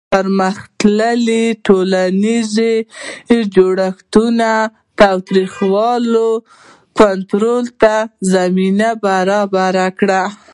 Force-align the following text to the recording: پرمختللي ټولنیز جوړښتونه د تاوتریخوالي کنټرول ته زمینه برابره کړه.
پرمختللي 0.13 1.43
ټولنیز 1.65 2.51
جوړښتونه 3.55 4.49
د 4.67 4.69
تاوتریخوالي 4.99 6.29
کنټرول 6.99 7.65
ته 7.81 7.95
زمینه 8.33 8.89
برابره 9.05 9.87
کړه. 9.99 10.21